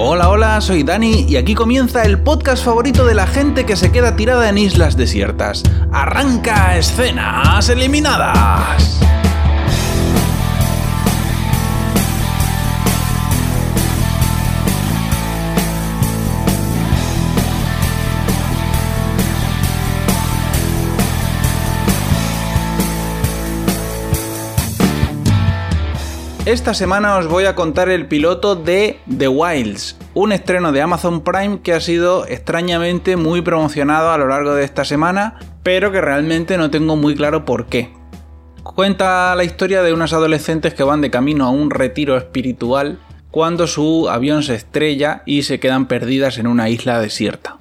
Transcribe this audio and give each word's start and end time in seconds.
Hola, 0.00 0.28
hola, 0.28 0.60
soy 0.60 0.84
Dani 0.84 1.26
y 1.28 1.34
aquí 1.34 1.56
comienza 1.56 2.04
el 2.04 2.20
podcast 2.20 2.64
favorito 2.64 3.04
de 3.04 3.16
la 3.16 3.26
gente 3.26 3.66
que 3.66 3.74
se 3.74 3.90
queda 3.90 4.14
tirada 4.14 4.48
en 4.48 4.56
islas 4.56 4.96
desiertas. 4.96 5.64
Arranca 5.90 6.78
escenas 6.78 7.68
eliminadas. 7.68 9.00
Esta 26.48 26.72
semana 26.72 27.18
os 27.18 27.26
voy 27.26 27.44
a 27.44 27.54
contar 27.54 27.90
el 27.90 28.06
piloto 28.06 28.56
de 28.56 29.00
The 29.18 29.28
Wilds, 29.28 29.98
un 30.14 30.32
estreno 30.32 30.72
de 30.72 30.80
Amazon 30.80 31.22
Prime 31.22 31.60
que 31.60 31.74
ha 31.74 31.80
sido 31.82 32.26
extrañamente 32.26 33.16
muy 33.16 33.42
promocionado 33.42 34.12
a 34.12 34.16
lo 34.16 34.28
largo 34.28 34.54
de 34.54 34.64
esta 34.64 34.86
semana, 34.86 35.38
pero 35.62 35.92
que 35.92 36.00
realmente 36.00 36.56
no 36.56 36.70
tengo 36.70 36.96
muy 36.96 37.14
claro 37.14 37.44
por 37.44 37.66
qué. 37.66 37.92
Cuenta 38.62 39.34
la 39.34 39.44
historia 39.44 39.82
de 39.82 39.92
unas 39.92 40.14
adolescentes 40.14 40.72
que 40.72 40.84
van 40.84 41.02
de 41.02 41.10
camino 41.10 41.44
a 41.44 41.50
un 41.50 41.68
retiro 41.68 42.16
espiritual 42.16 42.98
cuando 43.30 43.66
su 43.66 44.08
avión 44.08 44.42
se 44.42 44.54
estrella 44.54 45.22
y 45.26 45.42
se 45.42 45.60
quedan 45.60 45.84
perdidas 45.84 46.38
en 46.38 46.46
una 46.46 46.70
isla 46.70 46.98
desierta. 46.98 47.58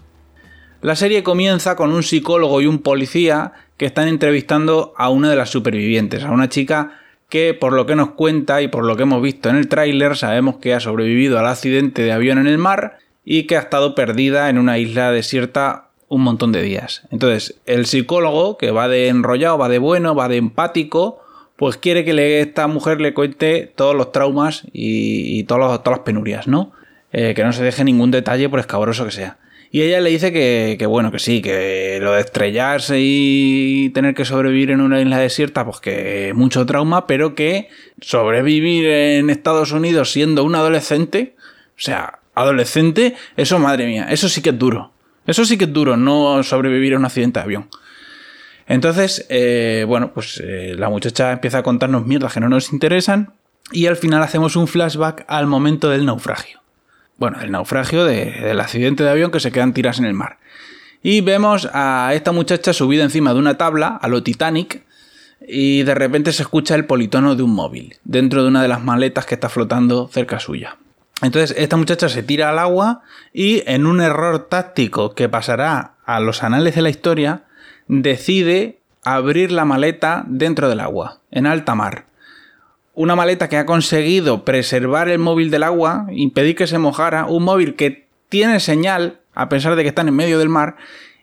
La 0.82 0.96
serie 0.96 1.24
comienza 1.24 1.76
con 1.76 1.92
un 1.92 2.04
psicólogo 2.04 2.62
y 2.62 2.68
un 2.68 2.80
policía 2.80 3.52
que 3.76 3.86
están 3.86 4.08
entrevistando 4.08 4.94
a 4.96 5.10
una 5.10 5.30
de 5.30 5.36
las 5.36 5.50
supervivientes, 5.50 6.24
a 6.24 6.32
una 6.32 6.48
chica 6.48 7.02
que 7.30 7.54
por 7.54 7.74
lo 7.74 7.86
que 7.86 7.96
nos 7.96 8.12
cuenta 8.12 8.62
y 8.62 8.68
por 8.68 8.86
lo 8.86 8.96
que 8.96 9.04
hemos 9.04 9.22
visto 9.22 9.50
en 9.50 9.58
el 9.58 9.68
tráiler 9.68 10.16
sabemos 10.16 10.58
que 10.58 10.74
ha 10.74 10.80
sobrevivido 10.80 11.40
al 11.40 11.48
accidente 11.48 12.04
de 12.04 12.12
avión 12.12 12.38
en 12.38 12.48
el 12.48 12.58
mar 12.58 13.00
y 13.26 13.44
que 13.44 13.58
ha 13.58 13.62
estado 13.62 13.96
perdida 13.96 14.50
en 14.50 14.58
una 14.58 14.78
isla 14.78 15.12
desierta 15.12 15.88
un 16.08 16.22
montón 16.22 16.54
de 16.54 16.62
días. 16.62 17.04
Entonces, 17.12 17.60
el 17.66 17.86
psicólogo, 17.86 18.58
que 18.58 18.72
va 18.72 18.88
de 18.88 19.10
enrollado, 19.10 19.58
va 19.58 19.68
de 19.68 19.80
bueno, 19.80 20.16
va 20.16 20.30
de 20.30 20.38
empático, 20.38 21.22
pues 21.58 21.76
quiere 21.76 22.06
que 22.06 22.40
esta 22.40 22.68
mujer 22.68 23.02
le 23.02 23.14
cuente 23.14 23.72
todos 23.76 23.96
los 23.96 24.12
traumas 24.12 24.64
y, 24.72 25.44
todas 25.44 25.82
las 25.86 26.00
penurias, 26.00 26.48
¿no? 26.48 26.72
Eh, 27.12 27.34
que 27.36 27.44
no 27.44 27.52
se 27.52 27.64
deje 27.64 27.84
ningún 27.84 28.12
detalle 28.12 28.48
por 28.48 28.60
escabroso 28.60 29.06
que 29.06 29.12
sea. 29.12 29.38
Y 29.72 29.82
ella 29.82 30.00
le 30.00 30.10
dice 30.10 30.32
que, 30.32 30.86
bueno, 30.86 31.12
que 31.12 31.20
sí, 31.20 31.42
que 31.42 32.00
lo 32.02 32.14
de 32.14 32.22
estrellarse 32.22 32.98
y 33.00 33.90
tener 33.94 34.16
que 34.16 34.24
sobrevivir 34.24 34.72
en 34.72 34.82
una 34.82 35.02
isla 35.02 35.18
desierta, 35.18 35.66
pues 35.66 35.80
que 35.80 36.32
mucho 36.34 36.66
trauma, 36.66 37.06
pero 37.06 37.36
que 37.36 37.70
sobrevivir 38.00 38.88
en 38.88 39.30
Estados 39.30 39.72
Unidos 39.72 40.12
siendo 40.12 40.44
un 40.44 40.56
adolescente, 40.56 41.36
o 41.70 41.82
sea, 41.82 42.20
adolescente, 42.34 43.16
eso 43.36 43.60
madre 43.60 43.88
mía, 43.88 44.08
eso 44.10 44.30
sí 44.30 44.42
que 44.42 44.52
es 44.52 44.60
duro. 44.60 44.94
Eso 45.26 45.44
sí 45.44 45.58
que 45.58 45.66
es 45.66 45.74
duro, 45.74 45.98
no 45.98 46.42
sobrevivir 46.44 46.94
a 46.94 46.98
un 46.98 47.06
accidente 47.06 47.40
de 47.40 47.44
avión. 47.44 47.70
Entonces, 48.68 49.26
eh, 49.30 49.84
bueno, 49.86 50.14
pues 50.14 50.42
eh, 50.44 50.76
la 50.78 50.90
muchacha 50.90 51.34
empieza 51.34 51.58
a 51.58 51.64
contarnos 51.64 52.06
mierdas 52.06 52.34
que 52.34 52.40
no 52.40 52.48
nos 52.48 52.72
interesan 52.72 53.34
y 53.72 53.88
al 53.88 53.98
final 53.98 54.24
hacemos 54.24 54.56
un 54.56 54.68
flashback 54.68 55.26
al 55.28 55.48
momento 55.48 55.90
del 55.90 56.06
naufragio 56.06 56.62
bueno, 57.18 57.42
el 57.42 57.52
naufragio 57.52 58.06
del 58.06 58.60
accidente 58.60 59.04
de 59.04 59.10
avión 59.10 59.32
que 59.32 59.40
se 59.40 59.52
quedan 59.52 59.74
tiras 59.74 60.00
en 60.00 60.06
el 60.06 60.14
mar. 60.14 60.38
Y 61.02 61.22
vemos 61.22 61.70
a 61.74 62.12
esta 62.14 62.32
muchacha 62.32 62.74
subida 62.74 63.04
encima 63.04 63.34
de 63.34 63.40
una 63.40 63.58
tabla, 63.58 63.98
a 64.02 64.08
lo 64.08 64.24
Titanic, 64.24 64.84
y 65.48 65.84
de 65.84 65.96
repente 65.96 66.32
se 66.34 66.44
escucha 66.44 66.76
el 66.76 66.86
politono 66.86 67.36
de 67.36 67.44
un 67.44 67.54
móvil, 67.54 67.96
dentro 68.04 68.42
de 68.42 68.50
una 68.50 68.62
de 68.62 68.68
las 68.68 68.84
maletas 68.84 69.26
que 69.26 69.36
está 69.36 69.50
flotando 69.50 70.08
cerca 70.08 70.40
suya. 70.40 70.78
Entonces 71.22 71.56
esta 71.58 71.78
muchacha 71.78 72.10
se 72.10 72.24
tira 72.24 72.50
al 72.50 72.60
agua 72.60 73.02
y 73.34 73.64
en 73.66 73.86
un 73.86 74.02
error 74.02 74.48
táctico 74.50 75.16
que 75.16 75.30
pasará 75.30 75.96
a 76.06 76.20
los 76.20 76.44
anales 76.44 76.76
de 76.76 76.82
la 76.82 76.90
historia, 76.90 77.44
decide 77.88 78.80
abrir 79.04 79.52
la 79.52 79.66
maleta 79.66 80.26
dentro 80.28 80.70
del 80.70 80.80
agua, 80.80 81.22
en 81.32 81.48
alta 81.48 81.74
mar 81.74 82.08
una 82.98 83.16
maleta 83.16 83.48
que 83.48 83.58
ha 83.58 83.68
conseguido 83.68 84.44
preservar 84.44 85.08
el 85.08 85.20
móvil 85.20 85.52
del 85.52 85.62
agua, 85.62 86.08
impedir 86.10 86.56
que 86.56 86.66
se 86.66 86.80
mojara, 86.80 87.26
un 87.28 87.44
móvil 87.44 87.76
que 87.76 88.08
tiene 88.28 88.60
señal, 88.60 89.20
a 89.36 89.50
pesar 89.50 89.76
de 89.76 89.84
que 89.84 89.90
están 89.90 90.08
en 90.08 90.16
medio 90.16 90.40
del 90.40 90.50
mar, 90.50 90.78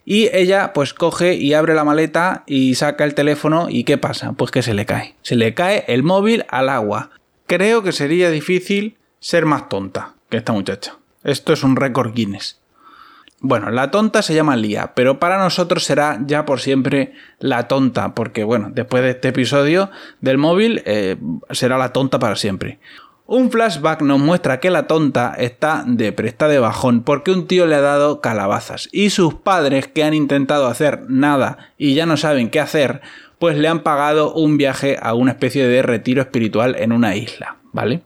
y 0.04 0.28
ella 0.32 0.72
pues 0.72 0.94
coge 0.94 1.34
y 1.34 1.52
abre 1.52 1.74
la 1.74 1.82
maleta 1.82 2.44
y 2.46 2.76
saca 2.76 3.02
el 3.02 3.14
teléfono 3.14 3.66
y 3.68 3.82
¿qué 3.82 3.98
pasa? 3.98 4.34
Pues 4.34 4.52
que 4.52 4.62
se 4.62 4.72
le 4.72 4.86
cae. 4.86 5.16
Se 5.22 5.34
le 5.34 5.52
cae 5.54 5.84
el 5.88 6.04
móvil 6.04 6.44
al 6.48 6.68
agua. 6.68 7.10
Creo 7.46 7.82
que 7.82 7.90
sería 7.90 8.30
difícil 8.30 8.96
ser 9.18 9.44
más 9.44 9.68
tonta 9.68 10.14
que 10.28 10.36
esta 10.36 10.52
muchacha. 10.52 10.98
Esto 11.24 11.52
es 11.52 11.64
un 11.64 11.74
récord 11.74 12.14
Guinness. 12.14 12.60
Bueno, 13.46 13.70
la 13.70 13.90
tonta 13.90 14.22
se 14.22 14.34
llama 14.34 14.56
Lía, 14.56 14.92
pero 14.94 15.18
para 15.18 15.36
nosotros 15.36 15.84
será 15.84 16.18
ya 16.24 16.46
por 16.46 16.60
siempre 16.60 17.12
la 17.40 17.68
tonta, 17.68 18.14
porque 18.14 18.42
bueno, 18.42 18.70
después 18.72 19.02
de 19.02 19.10
este 19.10 19.28
episodio 19.28 19.90
del 20.22 20.38
móvil 20.38 20.80
eh, 20.86 21.18
será 21.50 21.76
la 21.76 21.92
tonta 21.92 22.18
para 22.18 22.36
siempre. 22.36 22.78
Un 23.26 23.50
flashback 23.50 24.00
nos 24.00 24.18
muestra 24.18 24.60
que 24.60 24.70
la 24.70 24.86
tonta 24.86 25.34
está 25.36 25.84
de 25.86 26.10
presta 26.10 26.48
de 26.48 26.58
bajón 26.58 27.02
porque 27.02 27.32
un 27.32 27.46
tío 27.46 27.66
le 27.66 27.74
ha 27.74 27.82
dado 27.82 28.22
calabazas 28.22 28.88
y 28.92 29.10
sus 29.10 29.34
padres 29.34 29.88
que 29.88 30.04
han 30.04 30.14
intentado 30.14 30.66
hacer 30.66 31.02
nada 31.10 31.70
y 31.76 31.92
ya 31.92 32.06
no 32.06 32.16
saben 32.16 32.48
qué 32.48 32.60
hacer, 32.60 33.02
pues 33.38 33.58
le 33.58 33.68
han 33.68 33.82
pagado 33.82 34.32
un 34.32 34.56
viaje 34.56 34.96
a 35.02 35.12
una 35.12 35.32
especie 35.32 35.68
de 35.68 35.82
retiro 35.82 36.22
espiritual 36.22 36.76
en 36.78 36.92
una 36.92 37.14
isla, 37.14 37.58
¿vale? 37.72 38.00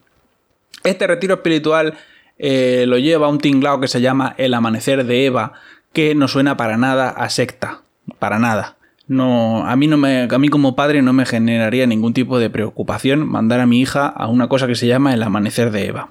Este 0.82 1.06
retiro 1.06 1.34
espiritual 1.34 1.94
eh, 2.38 2.84
lo 2.86 2.98
lleva 2.98 3.28
un 3.28 3.38
tinglao 3.38 3.80
que 3.80 3.88
se 3.88 4.00
llama 4.00 4.34
El 4.38 4.54
Amanecer 4.54 5.04
de 5.04 5.26
Eva, 5.26 5.54
que 5.92 6.14
no 6.14 6.28
suena 6.28 6.56
para 6.56 6.76
nada 6.76 7.10
a 7.10 7.28
secta, 7.30 7.82
para 8.18 8.38
nada. 8.38 8.76
No, 9.06 9.66
a 9.66 9.74
mí 9.74 9.86
no 9.86 9.96
me, 9.96 10.28
a 10.30 10.38
mí 10.38 10.48
como 10.48 10.76
padre 10.76 11.00
no 11.00 11.12
me 11.12 11.24
generaría 11.24 11.86
ningún 11.86 12.12
tipo 12.12 12.38
de 12.38 12.50
preocupación 12.50 13.26
mandar 13.26 13.60
a 13.60 13.66
mi 13.66 13.80
hija 13.80 14.06
a 14.06 14.28
una 14.28 14.48
cosa 14.48 14.66
que 14.66 14.74
se 14.74 14.86
llama 14.86 15.14
El 15.14 15.22
Amanecer 15.22 15.70
de 15.70 15.86
Eva. 15.86 16.10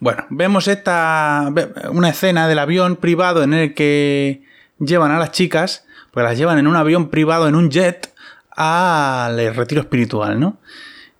Bueno, 0.00 0.24
vemos 0.30 0.66
esta 0.66 1.52
una 1.90 2.08
escena 2.08 2.48
del 2.48 2.58
avión 2.58 2.96
privado 2.96 3.42
en 3.42 3.54
el 3.54 3.74
que 3.74 4.42
llevan 4.78 5.12
a 5.12 5.18
las 5.18 5.30
chicas, 5.30 5.84
pues 6.10 6.24
las 6.24 6.38
llevan 6.38 6.58
en 6.58 6.66
un 6.66 6.76
avión 6.76 7.10
privado, 7.10 7.48
en 7.48 7.54
un 7.54 7.70
jet, 7.70 8.12
al 8.50 9.54
retiro 9.54 9.82
espiritual, 9.82 10.40
¿no? 10.40 10.56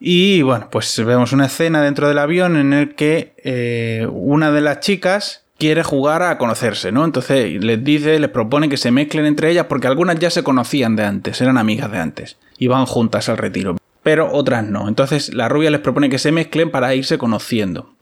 Y 0.01 0.43
bueno, 0.43 0.69
pues 0.71 1.03
vemos 1.05 1.33
una 1.33 1.47
escena 1.47 1.83
dentro 1.83 2.09
del 2.09 2.19
avión 2.19 2.57
en 2.57 2.73
el 2.73 2.95
que 2.95 3.35
eh, 3.39 4.07
una 4.11 4.51
de 4.51 4.61
las 4.61 4.81
chicas 4.81 5.45
quiere 5.59 5.83
jugar 5.83 6.23
a 6.23 6.37
conocerse, 6.37 6.93
¿no? 6.93 7.05
Entonces 7.05 7.63
les 7.65 7.83
dice, 7.83 8.19
les 8.19 8.31
propone 8.31 8.69
que 8.69 8.77
se 8.77 8.91
mezclen 8.91 9.25
entre 9.25 9.51
ellas 9.51 9.67
porque 9.69 9.87
algunas 9.87 10.19
ya 10.19 10.31
se 10.31 10.43
conocían 10.43 10.97
de 10.97 11.05
antes, 11.05 11.41
eran 11.41 11.59
amigas 11.59 11.91
de 11.91 11.99
antes, 11.99 12.37
y 12.59 12.67
van 12.67 12.87
juntas 12.87 13.29
al 13.29 13.39
retiro, 13.39 13.77
pero 14.03 14.33
otras 14.33 14.65
no. 14.65 14.89
Entonces 14.89 15.33
la 15.33 15.49
rubia 15.49 15.71
les 15.71 15.81
propone 15.81 16.11
que 16.11 16.19
se 16.19 16.33
mezclen 16.33 16.71
para 16.71 16.95
irse 16.95 17.19
conociendo. 17.19 17.95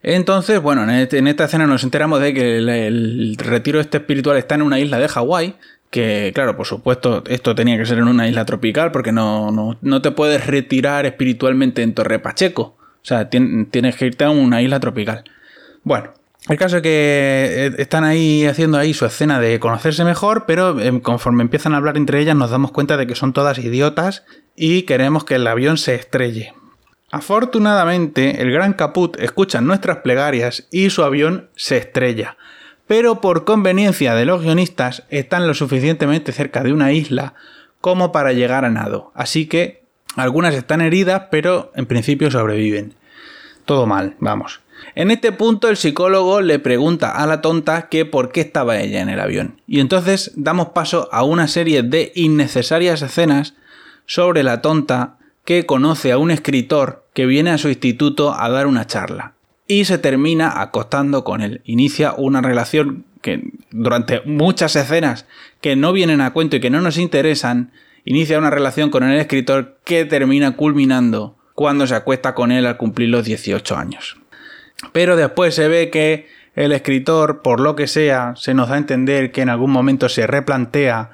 Entonces, 0.00 0.62
bueno, 0.62 0.84
en, 0.84 0.90
este, 0.90 1.18
esta 1.18 1.44
escena 1.44 1.66
nos 1.66 1.82
enteramos 1.82 2.20
de 2.20 2.32
que 2.32 2.58
el, 2.58 2.68
el 2.68 3.36
retiro 3.36 3.80
este 3.80 3.98
espiritual 3.98 4.36
está 4.36 4.54
en 4.54 4.62
una 4.62 4.78
isla 4.78 4.98
de 4.98 5.08
Hawái, 5.08 5.56
que 5.90 6.32
claro, 6.34 6.56
por 6.56 6.66
supuesto, 6.66 7.24
esto 7.26 7.54
tenía 7.54 7.78
que 7.78 7.86
ser 7.86 7.98
en 7.98 8.08
una 8.08 8.28
isla 8.28 8.44
tropical 8.44 8.92
porque 8.92 9.12
no, 9.12 9.76
no, 9.80 10.02
te 10.02 10.10
puedes 10.10 10.46
retirar 10.46 11.06
espiritualmente 11.06 11.82
en 11.82 11.94
Torre 11.94 12.18
Pacheco. 12.18 12.76
O 13.02 13.04
sea, 13.08 13.30
tienes 13.30 13.96
que 13.96 14.06
irte 14.06 14.24
a 14.24 14.30
una 14.30 14.60
isla 14.60 14.80
tropical. 14.80 15.24
Bueno, 15.82 16.12
el 16.48 16.58
caso 16.58 16.76
es 16.76 16.82
que 16.82 16.88
eh, 16.90 17.74
están 17.78 18.04
ahí 18.04 18.44
haciendo 18.44 18.76
ahí 18.76 18.92
su 18.92 19.06
escena 19.06 19.40
de 19.40 19.58
conocerse 19.60 20.04
mejor, 20.04 20.44
pero 20.46 20.78
em, 20.80 21.00
conforme 21.00 21.42
empiezan 21.42 21.74
a 21.74 21.78
hablar 21.78 21.96
entre 21.96 22.20
ellas 22.20 22.36
nos 22.36 22.50
damos 22.50 22.72
cuenta 22.72 22.96
de 22.96 23.06
que 23.06 23.14
son 23.14 23.32
todas 23.32 23.58
idiotas 23.58 24.24
y 24.54 24.82
queremos 24.82 25.24
que 25.24 25.36
el 25.36 25.46
avión 25.46 25.78
se 25.78 25.94
estrelle. 25.94 26.54
Afortunadamente, 27.10 28.42
el 28.42 28.50
gran 28.50 28.74
Caput 28.74 29.18
escucha 29.18 29.62
nuestras 29.62 29.98
plegarias 29.98 30.68
y 30.70 30.90
su 30.90 31.02
avión 31.02 31.48
se 31.56 31.78
estrella 31.78 32.36
pero 32.88 33.20
por 33.20 33.44
conveniencia 33.44 34.14
de 34.14 34.24
los 34.24 34.42
guionistas 34.42 35.04
están 35.10 35.46
lo 35.46 35.54
suficientemente 35.54 36.32
cerca 36.32 36.64
de 36.64 36.72
una 36.72 36.90
isla 36.92 37.34
como 37.80 38.10
para 38.10 38.32
llegar 38.32 38.64
a 38.64 38.70
nado. 38.70 39.12
Así 39.14 39.46
que 39.46 39.84
algunas 40.16 40.54
están 40.54 40.80
heridas, 40.80 41.24
pero 41.30 41.70
en 41.76 41.86
principio 41.86 42.30
sobreviven. 42.30 42.94
Todo 43.66 43.86
mal, 43.86 44.16
vamos. 44.18 44.60
En 44.94 45.10
este 45.10 45.32
punto 45.32 45.68
el 45.68 45.76
psicólogo 45.76 46.40
le 46.40 46.58
pregunta 46.58 47.10
a 47.10 47.26
la 47.26 47.42
tonta 47.42 47.88
que 47.88 48.06
por 48.06 48.32
qué 48.32 48.40
estaba 48.40 48.80
ella 48.80 49.02
en 49.02 49.10
el 49.10 49.20
avión. 49.20 49.60
Y 49.66 49.80
entonces 49.80 50.32
damos 50.34 50.68
paso 50.70 51.10
a 51.12 51.24
una 51.24 51.46
serie 51.46 51.82
de 51.82 52.10
innecesarias 52.14 53.02
escenas 53.02 53.54
sobre 54.06 54.42
la 54.42 54.62
tonta 54.62 55.18
que 55.44 55.66
conoce 55.66 56.10
a 56.10 56.18
un 56.18 56.30
escritor 56.30 57.04
que 57.12 57.26
viene 57.26 57.50
a 57.50 57.58
su 57.58 57.68
instituto 57.68 58.34
a 58.34 58.48
dar 58.48 58.66
una 58.66 58.86
charla 58.86 59.34
y 59.68 59.84
se 59.84 59.98
termina 59.98 60.60
acostando 60.60 61.22
con 61.22 61.42
él. 61.42 61.60
Inicia 61.64 62.14
una 62.14 62.40
relación 62.40 63.04
que 63.20 63.52
durante 63.70 64.22
muchas 64.22 64.74
escenas 64.74 65.26
que 65.60 65.76
no 65.76 65.92
vienen 65.92 66.20
a 66.20 66.32
cuento 66.32 66.56
y 66.56 66.60
que 66.60 66.70
no 66.70 66.80
nos 66.80 66.96
interesan, 66.96 67.70
inicia 68.04 68.38
una 68.38 68.50
relación 68.50 68.90
con 68.90 69.04
el 69.04 69.20
escritor 69.20 69.78
que 69.84 70.04
termina 70.06 70.56
culminando 70.56 71.36
cuando 71.54 71.86
se 71.86 71.94
acuesta 71.94 72.34
con 72.34 72.50
él 72.50 72.66
al 72.66 72.78
cumplir 72.78 73.10
los 73.10 73.24
18 73.24 73.76
años. 73.76 74.16
Pero 74.92 75.16
después 75.16 75.54
se 75.54 75.68
ve 75.68 75.90
que 75.90 76.28
el 76.54 76.72
escritor, 76.72 77.42
por 77.42 77.60
lo 77.60 77.76
que 77.76 77.86
sea, 77.86 78.34
se 78.36 78.54
nos 78.54 78.68
da 78.68 78.76
a 78.76 78.78
entender 78.78 79.32
que 79.32 79.42
en 79.42 79.48
algún 79.48 79.70
momento 79.70 80.08
se 80.08 80.26
replantea 80.26 81.10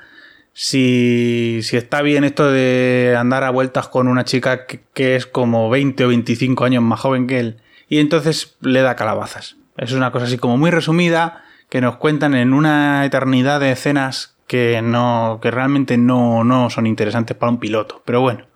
si, 0.52 1.60
si 1.62 1.76
está 1.76 2.02
bien 2.02 2.24
esto 2.24 2.50
de 2.50 3.16
andar 3.18 3.42
a 3.42 3.50
vueltas 3.50 3.88
con 3.88 4.06
una 4.06 4.24
chica 4.24 4.66
que, 4.66 4.80
que, 4.94 5.16
es 5.16 5.26
como 5.26 5.68
20 5.68 6.04
o 6.04 6.08
25 6.08 6.64
años 6.64 6.82
más 6.82 7.00
joven 7.00 7.26
que 7.26 7.40
él. 7.40 7.56
Y 7.94 8.00
entonces 8.00 8.56
le 8.60 8.82
da 8.82 8.96
calabazas. 8.96 9.54
Es 9.76 9.92
una 9.92 10.10
cosa 10.10 10.24
así 10.24 10.36
como 10.36 10.56
muy 10.56 10.72
resumida 10.72 11.44
que 11.68 11.80
nos 11.80 11.94
cuentan 11.94 12.34
en 12.34 12.52
una 12.52 13.04
eternidad 13.04 13.60
de 13.60 13.70
escenas 13.70 14.34
que 14.48 14.82
no 14.82 15.38
que 15.40 15.52
realmente 15.52 15.96
no, 15.96 16.42
no 16.42 16.70
son 16.70 16.88
interesantes 16.88 17.36
para 17.36 17.52
un 17.52 17.60
piloto. 17.60 18.02
Pero 18.04 18.20
bueno, 18.20 18.46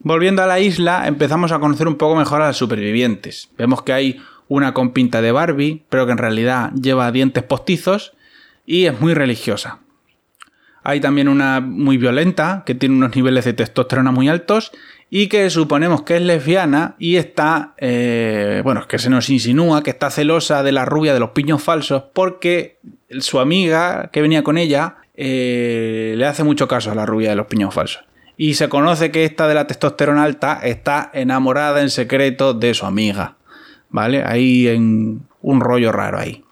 volviendo 0.00 0.42
a 0.42 0.48
la 0.48 0.58
isla, 0.58 1.06
empezamos 1.06 1.52
a 1.52 1.60
conocer 1.60 1.86
un 1.86 1.94
poco 1.94 2.16
mejor 2.16 2.42
a 2.42 2.48
los 2.48 2.56
supervivientes. 2.56 3.50
Vemos 3.56 3.82
que 3.82 3.92
hay 3.92 4.20
una 4.48 4.74
con 4.74 4.90
pinta 4.90 5.22
de 5.22 5.30
Barbie, 5.30 5.84
pero 5.88 6.04
que 6.04 6.10
en 6.10 6.18
realidad 6.18 6.72
lleva 6.72 7.12
dientes 7.12 7.44
postizos 7.44 8.14
y 8.66 8.86
es 8.86 9.00
muy 9.00 9.14
religiosa. 9.14 9.78
Hay 10.88 11.00
también 11.00 11.28
una 11.28 11.60
muy 11.60 11.98
violenta, 11.98 12.62
que 12.64 12.74
tiene 12.74 12.94
unos 12.94 13.14
niveles 13.14 13.44
de 13.44 13.52
testosterona 13.52 14.10
muy 14.10 14.30
altos 14.30 14.72
y 15.10 15.26
que 15.26 15.50
suponemos 15.50 16.00
que 16.00 16.16
es 16.16 16.22
lesbiana 16.22 16.94
y 16.98 17.16
está, 17.16 17.74
eh, 17.76 18.62
bueno, 18.64 18.88
que 18.88 18.98
se 18.98 19.10
nos 19.10 19.28
insinúa 19.28 19.82
que 19.82 19.90
está 19.90 20.08
celosa 20.08 20.62
de 20.62 20.72
la 20.72 20.86
rubia 20.86 21.12
de 21.12 21.20
los 21.20 21.32
piños 21.32 21.62
falsos 21.62 22.04
porque 22.14 22.78
su 23.18 23.38
amiga 23.38 24.08
que 24.10 24.22
venía 24.22 24.42
con 24.42 24.56
ella 24.56 24.96
eh, 25.14 26.14
le 26.16 26.24
hace 26.24 26.42
mucho 26.42 26.66
caso 26.66 26.90
a 26.90 26.94
la 26.94 27.04
rubia 27.04 27.28
de 27.28 27.36
los 27.36 27.48
piños 27.48 27.74
falsos. 27.74 28.06
Y 28.38 28.54
se 28.54 28.70
conoce 28.70 29.10
que 29.10 29.26
esta 29.26 29.46
de 29.46 29.56
la 29.56 29.66
testosterona 29.66 30.24
alta 30.24 30.58
está 30.62 31.10
enamorada 31.12 31.82
en 31.82 31.90
secreto 31.90 32.54
de 32.54 32.72
su 32.72 32.86
amiga. 32.86 33.36
¿vale? 33.90 34.22
Ahí 34.24 34.68
en 34.68 35.26
un 35.42 35.60
rollo 35.60 35.92
raro 35.92 36.18
ahí. 36.18 36.44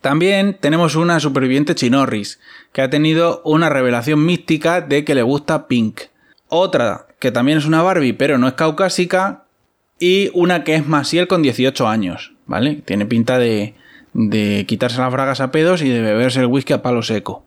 También 0.00 0.56
tenemos 0.60 0.96
una 0.96 1.20
superviviente 1.20 1.74
chinorris, 1.74 2.40
que 2.72 2.82
ha 2.82 2.90
tenido 2.90 3.42
una 3.44 3.68
revelación 3.68 4.24
mística 4.24 4.80
de 4.80 5.04
que 5.04 5.14
le 5.14 5.22
gusta 5.22 5.66
Pink. 5.66 6.02
Otra, 6.48 7.06
que 7.18 7.32
también 7.32 7.58
es 7.58 7.66
una 7.66 7.82
Barbie, 7.82 8.12
pero 8.12 8.38
no 8.38 8.48
es 8.48 8.54
caucásica. 8.54 9.44
Y 9.98 10.30
una 10.34 10.64
que 10.64 10.74
es 10.74 10.86
Masiel 10.86 11.28
con 11.28 11.42
18 11.42 11.86
años, 11.86 12.32
¿vale? 12.46 12.82
Tiene 12.84 13.06
pinta 13.06 13.38
de, 13.38 13.74
de 14.12 14.64
quitarse 14.66 14.98
las 14.98 15.12
bragas 15.12 15.40
a 15.40 15.52
pedos 15.52 15.82
y 15.82 15.88
de 15.88 16.00
beberse 16.00 16.40
el 16.40 16.46
whisky 16.46 16.72
a 16.72 16.82
palo 16.82 17.02
seco. 17.02 17.46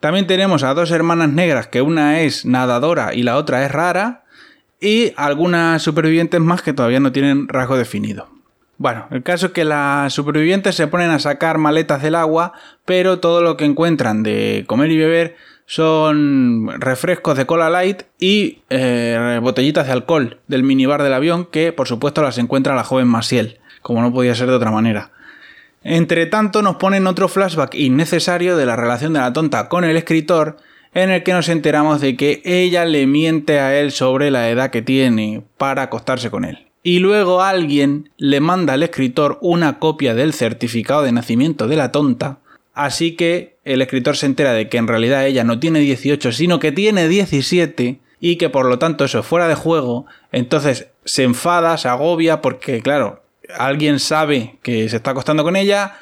También 0.00 0.26
tenemos 0.26 0.62
a 0.62 0.74
dos 0.74 0.90
hermanas 0.90 1.30
negras, 1.30 1.68
que 1.68 1.80
una 1.80 2.20
es 2.20 2.44
nadadora 2.44 3.14
y 3.14 3.22
la 3.22 3.38
otra 3.38 3.64
es 3.64 3.72
rara, 3.72 4.24
y 4.80 5.12
algunas 5.16 5.80
supervivientes 5.82 6.40
más 6.40 6.60
que 6.60 6.74
todavía 6.74 7.00
no 7.00 7.12
tienen 7.12 7.48
rasgo 7.48 7.78
definido. 7.78 8.28
Bueno, 8.76 9.06
el 9.10 9.22
caso 9.22 9.46
es 9.46 9.52
que 9.52 9.64
las 9.64 10.12
supervivientes 10.12 10.74
se 10.74 10.88
ponen 10.88 11.10
a 11.10 11.18
sacar 11.18 11.58
maletas 11.58 12.02
del 12.02 12.16
agua, 12.16 12.52
pero 12.84 13.20
todo 13.20 13.40
lo 13.42 13.56
que 13.56 13.64
encuentran 13.64 14.22
de 14.22 14.64
comer 14.66 14.90
y 14.90 14.98
beber 14.98 15.36
son 15.66 16.68
refrescos 16.80 17.36
de 17.36 17.46
cola 17.46 17.70
light 17.70 18.02
y 18.18 18.62
eh, 18.70 19.38
botellitas 19.42 19.86
de 19.86 19.92
alcohol 19.92 20.40
del 20.46 20.62
minibar 20.62 21.02
del 21.02 21.14
avión 21.14 21.46
que 21.46 21.72
por 21.72 21.88
supuesto 21.88 22.22
las 22.22 22.36
encuentra 22.38 22.74
la 22.74 22.84
joven 22.84 23.08
Masiel, 23.08 23.60
como 23.80 24.02
no 24.02 24.12
podía 24.12 24.34
ser 24.34 24.48
de 24.48 24.54
otra 24.54 24.70
manera. 24.70 25.10
Entre 25.82 26.26
tanto 26.26 26.62
nos 26.62 26.76
ponen 26.76 27.06
otro 27.06 27.28
flashback 27.28 27.74
innecesario 27.74 28.56
de 28.56 28.66
la 28.66 28.76
relación 28.76 29.12
de 29.12 29.20
la 29.20 29.32
tonta 29.32 29.68
con 29.68 29.84
el 29.84 29.96
escritor 29.96 30.56
en 30.94 31.10
el 31.10 31.22
que 31.22 31.32
nos 31.32 31.48
enteramos 31.48 32.00
de 32.00 32.16
que 32.16 32.40
ella 32.44 32.84
le 32.84 33.06
miente 33.06 33.60
a 33.60 33.78
él 33.78 33.90
sobre 33.92 34.30
la 34.30 34.48
edad 34.48 34.70
que 34.70 34.82
tiene 34.82 35.42
para 35.58 35.82
acostarse 35.82 36.30
con 36.30 36.44
él. 36.44 36.66
Y 36.84 37.00
luego 37.00 37.42
alguien 37.42 38.10
le 38.16 38.38
manda 38.38 38.74
al 38.74 38.84
escritor 38.84 39.38
una 39.40 39.80
copia 39.80 40.14
del 40.14 40.32
certificado 40.32 41.02
de 41.02 41.10
nacimiento 41.10 41.66
de 41.66 41.74
la 41.76 41.90
tonta, 41.90 42.38
así 42.74 43.16
que 43.16 43.56
el 43.64 43.82
escritor 43.82 44.16
se 44.16 44.26
entera 44.26 44.52
de 44.52 44.68
que 44.68 44.76
en 44.76 44.86
realidad 44.86 45.26
ella 45.26 45.42
no 45.42 45.58
tiene 45.58 45.80
18, 45.80 46.30
sino 46.30 46.60
que 46.60 46.70
tiene 46.70 47.08
17 47.08 47.98
y 48.20 48.36
que 48.36 48.50
por 48.50 48.66
lo 48.66 48.78
tanto 48.78 49.04
eso 49.04 49.18
es 49.18 49.26
fuera 49.26 49.48
de 49.48 49.56
juego, 49.56 50.06
entonces 50.30 50.88
se 51.04 51.24
enfada, 51.24 51.76
se 51.78 51.88
agobia 51.88 52.40
porque 52.40 52.82
claro, 52.82 53.22
alguien 53.58 53.98
sabe 53.98 54.58
que 54.62 54.88
se 54.88 54.96
está 54.96 55.10
acostando 55.10 55.42
con 55.42 55.56
ella, 55.56 55.96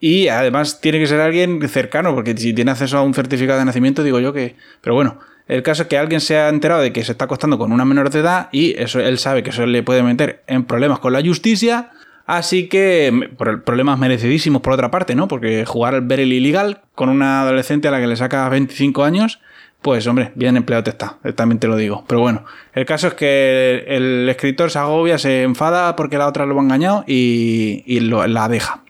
y 0.00 0.28
además 0.28 0.82
tiene 0.82 0.98
que 0.98 1.06
ser 1.06 1.20
alguien 1.20 1.66
cercano, 1.66 2.14
porque 2.14 2.36
si 2.36 2.52
tiene 2.52 2.72
acceso 2.72 2.98
a 2.98 3.02
un 3.02 3.14
certificado 3.14 3.58
de 3.58 3.64
nacimiento, 3.64 4.02
digo 4.02 4.20
yo 4.20 4.34
que... 4.34 4.54
Pero 4.82 4.94
bueno, 4.94 5.18
el 5.46 5.62
caso 5.62 5.82
es 5.82 5.88
que 5.88 5.98
alguien 5.98 6.20
se 6.20 6.38
ha 6.38 6.48
enterado 6.48 6.80
de 6.80 6.92
que 6.92 7.04
se 7.04 7.12
está 7.12 7.26
acostando 7.26 7.58
con 7.58 7.72
una 7.72 7.84
menor 7.84 8.10
de 8.10 8.20
edad 8.20 8.48
y 8.50 8.74
eso 8.80 9.00
él 9.00 9.18
sabe 9.18 9.42
que 9.42 9.50
eso 9.50 9.66
le 9.66 9.82
puede 9.82 10.02
meter 10.02 10.42
en 10.46 10.64
problemas 10.64 10.98
con 10.98 11.12
la 11.12 11.22
justicia. 11.22 11.90
Así 12.26 12.68
que, 12.68 13.30
problemas 13.66 13.98
merecidísimos 13.98 14.62
por 14.62 14.72
otra 14.72 14.90
parte, 14.90 15.14
¿no? 15.14 15.28
Porque 15.28 15.66
jugar 15.66 15.94
al 15.94 16.00
Berry 16.00 16.22
ilegal 16.22 16.80
con 16.94 17.10
una 17.10 17.42
adolescente 17.42 17.88
a 17.88 17.90
la 17.90 18.00
que 18.00 18.06
le 18.06 18.16
saca 18.16 18.48
25 18.48 19.04
años, 19.04 19.40
pues 19.82 20.06
hombre, 20.06 20.32
bien 20.34 20.56
empleado 20.56 20.84
te 20.84 20.88
está, 20.88 21.18
también 21.34 21.58
te 21.58 21.68
lo 21.68 21.76
digo. 21.76 22.04
Pero 22.06 22.22
bueno, 22.22 22.46
el 22.72 22.86
caso 22.86 23.08
es 23.08 23.14
que 23.14 23.84
el 23.86 24.26
escritor 24.30 24.70
se 24.70 24.78
agobia, 24.78 25.18
se 25.18 25.42
enfada 25.42 25.94
porque 25.96 26.16
la 26.16 26.26
otra 26.26 26.46
lo 26.46 26.58
ha 26.58 26.62
engañado 26.62 27.04
y, 27.06 28.00
la 28.00 28.48
deja. 28.48 28.80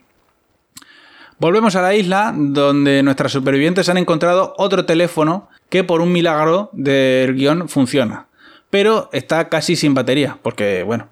Volvemos 1.40 1.74
a 1.74 1.82
la 1.82 1.96
isla 1.96 2.32
donde 2.32 3.02
nuestras 3.02 3.32
supervivientes 3.32 3.88
han 3.88 3.98
encontrado 3.98 4.54
otro 4.56 4.86
teléfono 4.86 5.48
que 5.74 5.82
por 5.82 6.00
un 6.00 6.12
milagro 6.12 6.70
del 6.72 7.34
guion 7.34 7.68
funciona. 7.68 8.28
Pero 8.70 9.10
está 9.12 9.48
casi 9.48 9.74
sin 9.74 9.92
batería, 9.92 10.38
porque 10.40 10.84
bueno, 10.84 11.08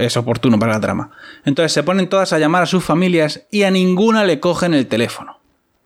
es 0.00 0.16
oportuno 0.16 0.58
para 0.58 0.72
la 0.72 0.80
trama. 0.80 1.10
Entonces 1.44 1.70
se 1.72 1.82
ponen 1.82 2.08
todas 2.08 2.32
a 2.32 2.38
llamar 2.38 2.62
a 2.62 2.66
sus 2.66 2.82
familias 2.82 3.42
y 3.50 3.64
a 3.64 3.70
ninguna 3.70 4.24
le 4.24 4.40
cogen 4.40 4.72
el 4.72 4.86
teléfono. 4.86 5.38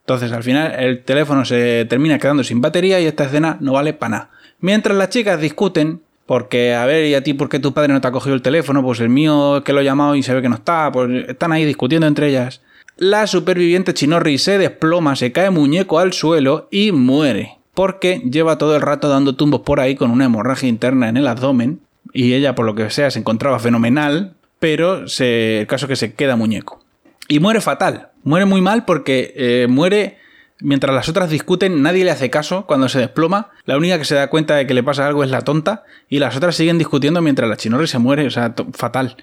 Entonces 0.02 0.30
al 0.30 0.44
final 0.44 0.76
el 0.78 1.02
teléfono 1.02 1.44
se 1.44 1.86
termina 1.86 2.20
quedando 2.20 2.44
sin 2.44 2.60
batería 2.60 3.00
y 3.00 3.06
esta 3.06 3.24
escena 3.24 3.56
no 3.58 3.72
vale 3.72 3.94
para 3.94 4.10
nada. 4.10 4.30
Mientras 4.60 4.96
las 4.96 5.10
chicas 5.10 5.40
discuten, 5.40 6.00
porque 6.24 6.76
a 6.76 6.86
ver, 6.86 7.04
¿y 7.04 7.16
a 7.16 7.24
ti 7.24 7.34
por 7.34 7.48
qué 7.48 7.58
tu 7.58 7.74
padre 7.74 7.92
no 7.92 8.00
te 8.00 8.06
ha 8.06 8.12
cogido 8.12 8.36
el 8.36 8.42
teléfono? 8.42 8.80
Pues 8.80 9.00
el 9.00 9.08
mío 9.08 9.64
que 9.64 9.72
lo 9.72 9.80
he 9.80 9.84
llamado 9.84 10.14
y 10.14 10.22
se 10.22 10.32
ve 10.32 10.40
que 10.40 10.48
no 10.48 10.54
está, 10.54 10.92
pues 10.92 11.28
están 11.28 11.50
ahí 11.50 11.64
discutiendo 11.64 12.06
entre 12.06 12.28
ellas 12.28 12.60
la 12.98 13.28
superviviente 13.28 13.94
Chinorri 13.94 14.38
se 14.38 14.58
desploma, 14.58 15.14
se 15.14 15.30
cae 15.30 15.50
muñeco 15.50 16.00
al 16.00 16.12
suelo 16.12 16.66
y 16.72 16.90
muere, 16.90 17.57
porque 17.78 18.20
lleva 18.28 18.58
todo 18.58 18.74
el 18.74 18.82
rato 18.82 19.08
dando 19.08 19.36
tumbos 19.36 19.60
por 19.60 19.78
ahí 19.78 19.94
con 19.94 20.10
una 20.10 20.24
hemorragia 20.24 20.68
interna 20.68 21.08
en 21.08 21.16
el 21.16 21.28
abdomen, 21.28 21.78
y 22.12 22.32
ella 22.32 22.56
por 22.56 22.66
lo 22.66 22.74
que 22.74 22.90
sea 22.90 23.08
se 23.12 23.20
encontraba 23.20 23.60
fenomenal, 23.60 24.34
pero 24.58 25.04
el 25.04 25.66
caso 25.68 25.86
es 25.86 25.88
que 25.88 25.94
se 25.94 26.12
queda 26.14 26.34
muñeco. 26.34 26.80
Y 27.28 27.38
muere 27.38 27.60
fatal, 27.60 28.08
muere 28.24 28.46
muy 28.46 28.60
mal 28.60 28.84
porque 28.84 29.32
eh, 29.36 29.68
muere 29.70 30.18
mientras 30.58 30.92
las 30.92 31.08
otras 31.08 31.30
discuten, 31.30 31.80
nadie 31.80 32.04
le 32.04 32.10
hace 32.10 32.30
caso 32.30 32.66
cuando 32.66 32.88
se 32.88 32.98
desploma, 32.98 33.50
la 33.64 33.76
única 33.76 33.96
que 33.96 34.04
se 34.04 34.16
da 34.16 34.28
cuenta 34.28 34.56
de 34.56 34.66
que 34.66 34.74
le 34.74 34.82
pasa 34.82 35.06
algo 35.06 35.22
es 35.22 35.30
la 35.30 35.42
tonta, 35.42 35.84
y 36.08 36.18
las 36.18 36.36
otras 36.36 36.56
siguen 36.56 36.78
discutiendo 36.78 37.22
mientras 37.22 37.48
la 37.48 37.56
Chinorri 37.56 37.86
se 37.86 38.00
muere, 38.00 38.26
o 38.26 38.30
sea, 38.30 38.56
fatal, 38.72 39.18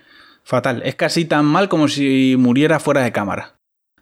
fatal, 0.45 0.81
es 0.85 0.95
casi 0.95 1.25
tan 1.25 1.43
mal 1.43 1.67
como 1.67 1.89
si 1.89 2.37
muriera 2.39 2.79
fuera 2.79 3.01
de 3.01 3.11
cámara. 3.11 3.54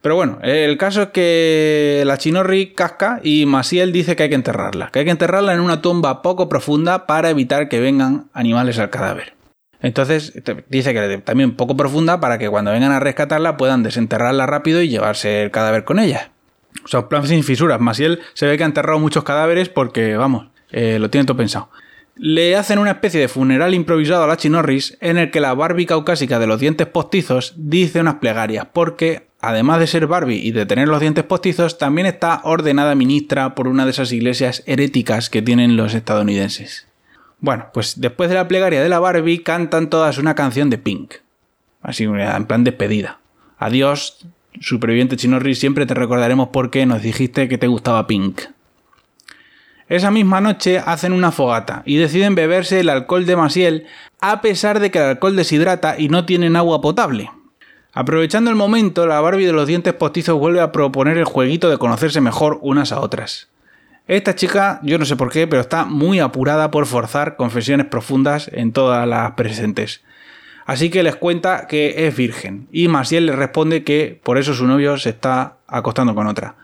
Pero 0.03 0.15
bueno, 0.15 0.39
el 0.43 0.77
caso 0.77 1.03
es 1.03 1.07
que 1.11 2.03
la 2.05 2.17
Chinorri 2.17 2.73
casca 2.73 3.21
y 3.23 3.45
Masiel 3.45 3.93
dice 3.93 4.17
que 4.17 4.23
hay 4.23 4.29
que 4.29 4.35
enterrarla, 4.35 4.89
que 4.91 4.99
hay 4.99 5.05
que 5.05 5.11
enterrarla 5.11 5.53
en 5.53 5.61
una 5.61 5.81
tumba 5.81 6.21
poco 6.21 6.49
profunda 6.49 7.07
para 7.07 7.29
evitar 7.29 7.69
que 7.69 7.79
vengan 7.79 8.25
animales 8.33 8.79
al 8.79 8.89
cadáver. 8.89 9.33
Entonces 9.81 10.33
dice 10.67 10.93
que 10.93 11.19
también 11.19 11.55
poco 11.55 11.77
profunda 11.77 12.19
para 12.19 12.37
que 12.37 12.49
cuando 12.49 12.71
vengan 12.71 12.91
a 12.91 12.99
rescatarla 12.99 13.55
puedan 13.55 13.81
desenterrarla 13.81 14.45
rápido 14.45 14.81
y 14.81 14.89
llevarse 14.89 15.41
el 15.41 15.51
cadáver 15.51 15.85
con 15.85 15.99
ella. 15.99 16.31
O 16.83 16.87
sea, 16.89 17.07
plan 17.07 17.25
sin 17.25 17.41
fisuras. 17.45 17.79
Masiel 17.79 18.19
se 18.33 18.45
ve 18.45 18.57
que 18.57 18.63
ha 18.63 18.67
enterrado 18.67 18.99
muchos 18.99 19.23
cadáveres 19.23 19.69
porque, 19.69 20.17
vamos, 20.17 20.47
eh, 20.73 20.99
lo 20.99 21.09
tiene 21.09 21.23
todo 21.23 21.37
pensado. 21.37 21.69
Le 22.17 22.57
hacen 22.57 22.77
una 22.77 22.91
especie 22.91 23.21
de 23.21 23.29
funeral 23.29 23.73
improvisado 23.73 24.25
a 24.25 24.27
la 24.27 24.35
Chinorris 24.35 24.97
en 24.99 25.17
el 25.17 25.31
que 25.31 25.39
la 25.39 25.53
Barbie 25.53 25.85
caucásica 25.85 26.39
de 26.39 26.47
los 26.47 26.59
dientes 26.59 26.87
postizos 26.87 27.53
dice 27.55 28.01
unas 28.01 28.15
plegarias 28.15 28.67
porque 28.73 29.31
además 29.43 29.79
de 29.79 29.87
ser 29.87 30.07
Barbie 30.07 30.37
y 30.37 30.51
de 30.51 30.65
tener 30.65 30.87
los 30.87 31.01
dientes 31.01 31.25
postizos, 31.25 31.77
también 31.77 32.07
está 32.07 32.39
ordenada 32.45 32.95
ministra 32.95 33.55
por 33.55 33.67
una 33.67 33.83
de 33.83 33.91
esas 33.91 34.13
iglesias 34.13 34.63
heréticas 34.65 35.29
que 35.29 35.41
tienen 35.41 35.75
los 35.75 35.93
estadounidenses. 35.93 36.87
Bueno, 37.39 37.67
pues 37.73 37.99
después 37.99 38.29
de 38.29 38.35
la 38.35 38.47
plegaria 38.47 38.81
de 38.81 38.87
la 38.87 38.99
Barbie 38.99 39.43
cantan 39.43 39.89
todas 39.89 40.17
una 40.17 40.33
canción 40.33 40.69
de 40.69 40.77
Pink. 40.77 41.15
Así 41.81 42.05
en 42.05 42.45
plan 42.45 42.63
despedida. 42.63 43.19
Adiós, 43.57 44.25
superviviente 44.61 45.17
Chinorri, 45.17 45.55
siempre 45.55 45.85
te 45.85 45.93
recordaremos 45.93 46.47
por 46.47 46.71
qué 46.71 46.85
nos 46.85 47.01
dijiste 47.01 47.49
que 47.49 47.57
te 47.57 47.67
gustaba 47.67 48.07
Pink. 48.07 48.43
Esa 49.89 50.09
misma 50.09 50.39
noche 50.39 50.79
hacen 50.79 51.11
una 51.11 51.33
fogata 51.33 51.83
y 51.85 51.97
deciden 51.97 52.35
beberse 52.35 52.79
el 52.79 52.87
alcohol 52.87 53.25
de 53.25 53.35
Masiel 53.35 53.87
a 54.21 54.39
pesar 54.39 54.79
de 54.79 54.89
que 54.89 54.99
el 54.99 55.05
alcohol 55.05 55.35
deshidrata 55.35 55.99
y 55.99 56.07
no 56.07 56.25
tienen 56.25 56.55
agua 56.55 56.79
potable. 56.79 57.29
Aprovechando 57.95 58.49
el 58.49 58.55
momento, 58.55 59.05
la 59.05 59.21
Barbie 59.21 59.45
de 59.45 59.53
los 59.53 59.67
dientes 59.67 59.93
postizos 59.93 60.39
vuelve 60.39 60.61
a 60.61 60.71
proponer 60.71 61.17
el 61.17 61.25
jueguito 61.25 61.69
de 61.69 61.77
conocerse 61.77 62.21
mejor 62.21 62.57
unas 62.63 62.91
a 62.91 62.99
otras. 62.99 63.49
Esta 64.07 64.33
chica, 64.35 64.79
yo 64.81 64.97
no 64.97 65.05
sé 65.05 65.15
por 65.15 65.31
qué, 65.31 65.45
pero 65.45 65.61
está 65.61 65.85
muy 65.85 66.19
apurada 66.19 66.71
por 66.71 66.87
forzar 66.87 67.35
confesiones 67.35 67.85
profundas 67.85 68.49
en 68.51 68.73
todas 68.73 69.07
las 69.07 69.33
presentes. 69.33 70.03
Así 70.65 70.89
que 70.89 71.03
les 71.03 71.15
cuenta 71.15 71.67
que 71.67 72.07
es 72.07 72.15
virgen. 72.15 72.67
Y 72.71 72.87
Masiel 72.87 73.27
le 73.27 73.35
responde 73.35 73.83
que 73.83 74.19
por 74.23 74.39
eso 74.39 74.55
su 74.55 74.65
novio 74.65 74.97
se 74.97 75.09
está 75.09 75.57
acostando 75.67 76.15
con 76.15 76.25
otra. 76.25 76.55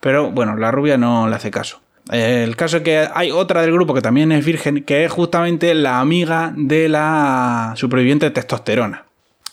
Pero 0.00 0.30
bueno, 0.30 0.56
la 0.56 0.70
rubia 0.70 0.96
no 0.96 1.28
le 1.28 1.34
hace 1.34 1.50
caso. 1.50 1.80
El 2.10 2.56
caso 2.56 2.78
es 2.78 2.82
que 2.84 3.08
hay 3.12 3.32
otra 3.32 3.62
del 3.62 3.72
grupo 3.72 3.94
que 3.94 4.00
también 4.00 4.30
es 4.32 4.44
virgen, 4.44 4.84
que 4.84 5.04
es 5.04 5.10
justamente 5.10 5.74
la 5.74 5.98
amiga 5.98 6.52
de 6.56 6.88
la 6.88 7.72
superviviente 7.76 8.30
testosterona. 8.30 9.04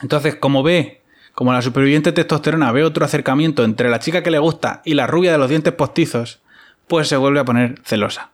Entonces, 0.02 0.36
como 0.36 0.62
ve, 0.62 1.02
como 1.36 1.52
la 1.52 1.62
superviviente 1.62 2.14
testosterona 2.14 2.72
ve 2.72 2.84
otro 2.84 3.06
acercamiento 3.06 3.66
entre 3.66 3.90
la 3.90 4.00
chica 4.00 4.24
que 4.24 4.32
le 4.32 4.40
gusta 4.40 4.82
y 4.86 4.94
la 4.94 5.06
rubia 5.06 5.34
de 5.34 5.38
los 5.38 5.50
dientes 5.50 5.74
postizos, 5.74 6.40
pues 6.88 7.10
se 7.10 7.18
vuelve 7.18 7.42
a 7.42 7.46
poner 7.46 7.76
celosa. 7.84 8.32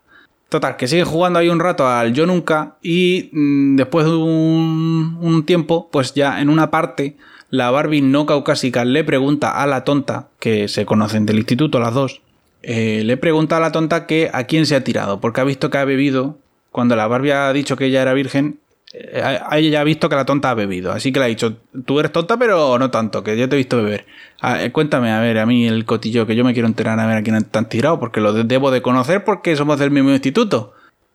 Total, 0.50 0.78
que 0.78 0.88
sigue 0.88 1.04
jugando 1.04 1.40
ahí 1.40 1.50
un 1.50 1.60
rato 1.60 1.88
al 1.88 2.14
yo 2.14 2.26
nunca 2.26 2.76
y 2.82 3.30
mm, 3.32 3.76
después 3.78 4.06
de 4.06 4.12
un, 4.14 5.44
tiempo, 5.48 5.90
pues 5.92 6.14
ya 6.14 6.42
en 6.42 6.50
una 6.50 6.70
parte, 6.70 7.18
la 7.50 7.72
Barbie 7.72 8.02
no 8.02 8.26
caucásica 8.26 8.86
le 8.86 9.04
pregunta 9.04 9.50
a 9.50 9.66
la 9.66 9.84
tonta, 9.84 10.28
que 10.40 10.68
se 10.68 10.86
conocen 10.86 11.26
del 11.26 11.38
instituto 11.38 11.80
las 11.80 11.94
dos, 11.94 12.22
eh, 12.62 13.02
le 13.04 13.18
pregunta 13.18 13.58
a 13.58 13.60
la 13.60 13.72
tonta 13.72 14.06
que 14.06 14.30
a 14.32 14.44
quién 14.44 14.66
se 14.66 14.76
ha 14.76 14.84
tirado, 14.84 15.20
porque 15.20 15.42
ha 15.42 15.46
visto 15.46 15.70
que 15.70 15.80
ha 15.80 15.86
bebido, 15.86 16.38
cuando 16.70 16.96
la 16.96 17.08
Barbie 17.08 17.32
ha 17.32 17.52
dicho 17.54 17.78
que 17.78 17.86
ella 17.86 18.02
era 18.02 18.14
virgen, 18.14 18.60
eh, 18.94 19.40
ella 19.54 19.82
ha 19.82 19.84
visto 19.84 20.10
que 20.10 20.16
la 20.16 20.26
tonta 20.26 20.50
ha 20.50 20.54
bebido, 20.54 20.92
así 20.92 21.12
que 21.12 21.20
le 21.20 21.26
ha 21.26 21.30
dicho, 21.30 21.58
tú 21.86 22.00
eres 22.00 22.12
tonta, 22.12 22.38
pero 22.38 22.78
no 22.78 22.92
tanto, 22.92 23.24
que 23.24 23.38
yo 23.38 23.48
te 23.48 23.56
he 23.56 23.58
visto 23.58 23.78
beber. 23.78 24.06
Ah, 24.42 24.64
eh, 24.64 24.72
cuéntame, 24.72 25.12
a 25.12 25.20
ver, 25.20 25.38
a 25.38 25.46
mí 25.46 25.68
el 25.68 25.86
cotillo, 25.86 26.28
que 26.28 26.36
yo 26.36 26.44
me 26.44 26.54
quiero 26.54 26.68
enterar 26.68 27.00
a 27.00 27.06
ver 27.06 27.18
a 27.18 27.24
quién 27.24 27.36
han 27.36 27.70
tirado, 27.70 28.00
porque 28.00 28.20
lo 28.20 28.34
debo 28.34 28.72
de 28.72 28.82
conocer 28.82 29.24
porque 29.24 29.56
somos 29.56 29.80
del 29.80 29.92
mismo 29.92 30.12
instituto. 30.12 30.74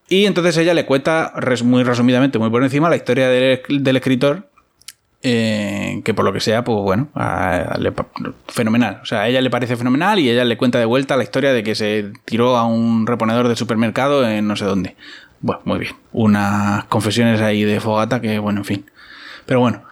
Y 0.09 0.27
entonces 0.27 0.57
ella 0.57 0.73
le 0.73 0.87
cuenta 0.87 1.33
muy 1.65 1.83
resumidamente, 1.83 2.39
muy 2.39 2.51
por 2.51 2.63
encima, 2.63 2.89
la 2.89 2.97
historia 2.97 3.29
del, 3.29 3.97
escritor, 3.97 4.49
eh, 5.23 6.01
que 6.05 6.15
por 6.15 6.25
lo 6.25 6.33
que 6.33 6.39
sea, 6.39 6.63
pues 6.63 6.79
bueno, 6.79 7.09
fenomenal. 8.47 9.01
O 9.03 9.07
sea, 9.07 9.23
a 9.23 9.29
ella 9.29 9.41
le 9.41 9.51
parece 9.51 9.77
fenomenal 9.77 10.21
y 10.21 10.31
ella 10.31 10.45
le 10.45 10.57
cuenta 10.57 10.79
de 10.79 10.85
vuelta 10.85 11.17
la 11.17 11.25
historia 11.25 11.53
de 11.53 11.65
que 11.65 11.75
se 11.75 12.13
tiró 12.25 12.57
a 12.57 12.65
un 12.65 13.07
reponedor 13.07 13.49
de 13.49 13.57
supermercado 13.57 14.27
en 14.29 14.47
no 14.47 14.55
sé 14.55 14.65
dónde. 14.65 14.95
Bueno, 15.41 15.63
muy 15.65 15.79
bien. 15.81 15.95
Unas 16.13 16.85
confesiones 16.85 17.41
ahí 17.41 17.65
de 17.65 17.81
fogata 17.81 18.21
que, 18.21 18.39
bueno, 18.39 18.61
en 18.61 18.65
fin. 18.65 18.91
Pero 19.45 19.61
bueno, 19.61 19.83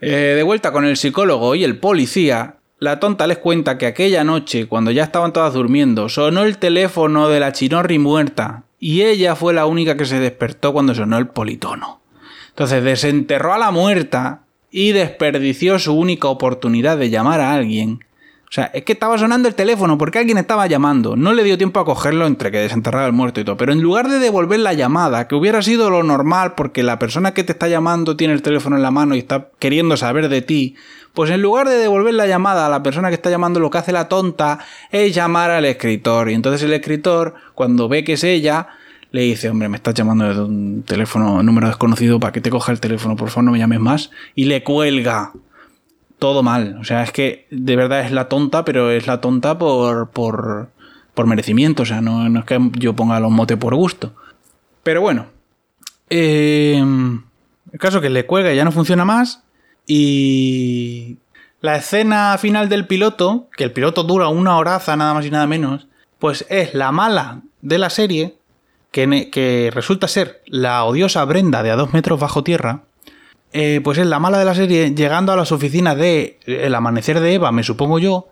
eh, 0.00 0.34
de 0.36 0.42
vuelta 0.42 0.72
con 0.72 0.84
el 0.84 0.96
psicólogo 0.96 1.54
y 1.54 1.64
el 1.64 1.78
policía, 1.78 2.56
la 2.78 2.98
tonta 2.98 3.26
les 3.26 3.38
cuenta 3.38 3.78
que 3.78 3.86
aquella 3.86 4.24
noche, 4.24 4.66
cuando 4.66 4.90
ya 4.90 5.04
estaban 5.04 5.32
todas 5.32 5.54
durmiendo, 5.54 6.08
sonó 6.08 6.42
el 6.42 6.58
teléfono 6.58 7.28
de 7.28 7.40
la 7.40 7.52
chinorri 7.52 7.98
muerta 7.98 8.64
y 8.80 9.02
ella 9.02 9.36
fue 9.36 9.52
la 9.52 9.66
única 9.66 9.96
que 9.96 10.04
se 10.04 10.18
despertó 10.18 10.72
cuando 10.72 10.94
sonó 10.94 11.18
el 11.18 11.28
politono. 11.28 12.00
Entonces 12.48 12.82
desenterró 12.82 13.54
a 13.54 13.58
la 13.58 13.70
muerta 13.70 14.42
y 14.72 14.92
desperdició 14.92 15.78
su 15.78 15.94
única 15.94 16.28
oportunidad 16.28 16.96
de 16.96 17.10
llamar 17.10 17.40
a 17.40 17.52
alguien 17.52 18.04
o 18.52 18.54
sea, 18.54 18.70
es 18.74 18.84
que 18.84 18.92
estaba 18.92 19.16
sonando 19.16 19.48
el 19.48 19.54
teléfono 19.54 19.96
porque 19.96 20.18
alguien 20.18 20.36
estaba 20.36 20.66
llamando. 20.66 21.16
No 21.16 21.32
le 21.32 21.42
dio 21.42 21.56
tiempo 21.56 21.80
a 21.80 21.86
cogerlo 21.86 22.26
entre 22.26 22.50
que 22.50 22.58
desenterraba 22.58 23.06
el 23.06 23.14
muerto 23.14 23.40
y 23.40 23.44
todo. 23.44 23.56
Pero 23.56 23.72
en 23.72 23.80
lugar 23.80 24.10
de 24.10 24.18
devolver 24.18 24.60
la 24.60 24.74
llamada, 24.74 25.26
que 25.26 25.34
hubiera 25.34 25.62
sido 25.62 25.88
lo 25.88 26.02
normal 26.02 26.52
porque 26.54 26.82
la 26.82 26.98
persona 26.98 27.32
que 27.32 27.44
te 27.44 27.52
está 27.52 27.68
llamando 27.68 28.14
tiene 28.14 28.34
el 28.34 28.42
teléfono 28.42 28.76
en 28.76 28.82
la 28.82 28.90
mano 28.90 29.14
y 29.14 29.20
está 29.20 29.48
queriendo 29.58 29.96
saber 29.96 30.28
de 30.28 30.42
ti, 30.42 30.74
pues 31.14 31.30
en 31.30 31.40
lugar 31.40 31.66
de 31.66 31.76
devolver 31.76 32.12
la 32.12 32.26
llamada 32.26 32.66
a 32.66 32.68
la 32.68 32.82
persona 32.82 33.08
que 33.08 33.14
está 33.14 33.30
llamando, 33.30 33.58
lo 33.58 33.70
que 33.70 33.78
hace 33.78 33.90
la 33.90 34.08
tonta 34.08 34.58
es 34.90 35.14
llamar 35.14 35.50
al 35.50 35.64
escritor. 35.64 36.28
Y 36.28 36.34
entonces 36.34 36.60
el 36.60 36.74
escritor, 36.74 37.32
cuando 37.54 37.88
ve 37.88 38.04
que 38.04 38.12
es 38.12 38.24
ella, 38.24 38.68
le 39.12 39.22
dice, 39.22 39.48
hombre, 39.48 39.70
me 39.70 39.78
estás 39.78 39.94
llamando 39.94 40.28
desde 40.28 40.42
un 40.42 40.82
teléfono, 40.82 41.42
número 41.42 41.68
desconocido, 41.68 42.20
para 42.20 42.34
que 42.34 42.42
te 42.42 42.50
coja 42.50 42.70
el 42.70 42.80
teléfono, 42.80 43.16
por 43.16 43.30
favor 43.30 43.44
no 43.44 43.52
me 43.52 43.58
llames 43.58 43.80
más. 43.80 44.10
Y 44.34 44.44
le 44.44 44.62
cuelga 44.62 45.32
todo 46.22 46.44
mal. 46.44 46.76
O 46.80 46.84
sea, 46.84 47.02
es 47.02 47.10
que 47.10 47.48
de 47.50 47.74
verdad 47.74 48.02
es 48.02 48.12
la 48.12 48.28
tonta, 48.28 48.64
pero 48.64 48.92
es 48.92 49.08
la 49.08 49.20
tonta 49.20 49.58
por, 49.58 50.10
por, 50.10 50.68
por 51.14 51.26
merecimiento. 51.26 51.82
O 51.82 51.86
sea, 51.86 52.00
no, 52.00 52.38
es 52.38 52.44
que 52.44 52.60
yo 52.78 52.94
ponga 52.94 53.18
los 53.18 53.32
motes 53.32 53.58
por 53.58 53.74
gusto. 53.74 54.14
Pero 54.84 55.00
bueno. 55.00 55.26
Eh, 56.10 56.78
el 56.78 57.78
caso 57.80 58.00
que 58.00 58.08
le 58.08 58.24
cuelga 58.24 58.52
y 58.52 58.56
ya 58.56 58.64
no 58.64 58.70
funciona 58.70 59.04
más. 59.04 59.42
Y 59.84 61.16
la 61.60 61.74
escena 61.74 62.38
final 62.38 62.68
del 62.68 62.86
piloto, 62.86 63.48
que 63.56 63.64
el 63.64 63.72
piloto 63.72 64.04
dura 64.04 64.28
una 64.28 64.56
horaza 64.56 64.96
nada 64.96 65.14
más 65.14 65.26
y 65.26 65.30
nada 65.32 65.48
menos, 65.48 65.88
pues 66.20 66.46
es 66.48 66.72
la 66.72 66.92
mala 66.92 67.40
de 67.62 67.78
la 67.78 67.90
serie, 67.90 68.36
que, 68.92 69.28
que 69.32 69.72
resulta 69.74 70.06
ser 70.06 70.40
la 70.46 70.84
odiosa 70.84 71.24
Brenda 71.24 71.64
de 71.64 71.72
a 71.72 71.76
dos 71.76 71.92
metros 71.92 72.20
bajo 72.20 72.44
tierra, 72.44 72.84
eh, 73.52 73.80
pues 73.82 73.98
es 73.98 74.06
la 74.06 74.18
mala 74.18 74.38
de 74.38 74.44
la 74.44 74.54
serie, 74.54 74.94
llegando 74.94 75.32
a 75.32 75.36
las 75.36 75.52
oficinas 75.52 75.96
de 75.96 76.38
El 76.46 76.74
Amanecer 76.74 77.20
de 77.20 77.34
Eva, 77.34 77.52
me 77.52 77.62
supongo 77.62 77.98
yo, 77.98 78.28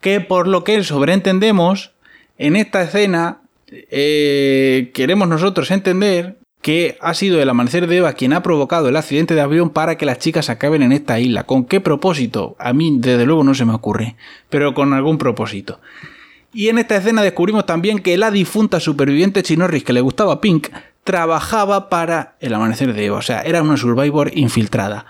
que 0.00 0.20
por 0.20 0.46
lo 0.46 0.64
que 0.64 0.82
sobreentendemos, 0.84 1.92
en 2.38 2.56
esta 2.56 2.82
escena 2.82 3.38
eh, 3.70 4.90
queremos 4.94 5.28
nosotros 5.28 5.70
entender 5.70 6.36
que 6.62 6.98
ha 7.00 7.14
sido 7.14 7.40
el 7.40 7.48
amanecer 7.48 7.86
de 7.86 7.98
Eva 7.98 8.14
quien 8.14 8.32
ha 8.32 8.42
provocado 8.42 8.88
el 8.88 8.96
accidente 8.96 9.34
de 9.34 9.40
avión 9.40 9.70
para 9.70 9.96
que 9.96 10.06
las 10.06 10.18
chicas 10.18 10.50
acaben 10.50 10.82
en 10.82 10.92
esta 10.92 11.20
isla. 11.20 11.44
¿Con 11.44 11.64
qué 11.64 11.80
propósito? 11.80 12.56
A 12.58 12.72
mí 12.72 12.96
desde 12.98 13.26
luego 13.26 13.44
no 13.44 13.54
se 13.54 13.64
me 13.64 13.74
ocurre, 13.74 14.16
pero 14.48 14.74
con 14.74 14.92
algún 14.92 15.18
propósito. 15.18 15.80
Y 16.52 16.68
en 16.68 16.78
esta 16.78 16.96
escena 16.96 17.22
descubrimos 17.22 17.66
también 17.66 18.00
que 18.00 18.16
la 18.16 18.30
difunta 18.30 18.80
superviviente 18.80 19.42
Chinorris 19.42 19.84
que 19.84 19.92
le 19.92 20.00
gustaba 20.00 20.40
Pink 20.40 20.68
trabajaba 21.08 21.88
para 21.88 22.34
el 22.38 22.52
amanecer 22.52 22.92
de 22.92 23.06
Eva, 23.06 23.16
o 23.16 23.22
sea, 23.22 23.40
era 23.40 23.62
una 23.62 23.78
Survivor 23.78 24.30
infiltrada. 24.34 25.06